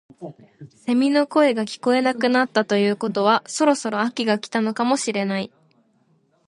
[0.77, 5.51] セミの声が聞こえなくなったということはそろそろ秋が来たのかもしれない